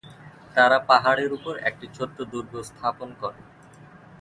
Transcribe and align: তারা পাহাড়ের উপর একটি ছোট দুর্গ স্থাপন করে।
তারা 0.55 0.77
পাহাড়ের 0.89 1.31
উপর 1.37 1.53
একটি 1.69 1.85
ছোট 1.95 2.15
দুর্গ 2.31 2.53
স্থাপন 2.69 3.09
করে। 3.21 3.41